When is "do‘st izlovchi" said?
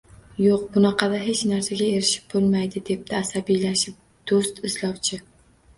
4.35-5.25